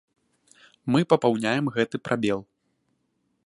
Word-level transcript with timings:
Мы 0.95 0.99
папаўняем 1.13 1.65
гэты 1.75 1.95
прабел. 2.05 2.39